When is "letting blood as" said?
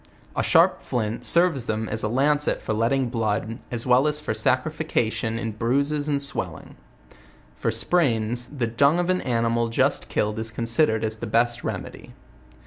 2.73-3.85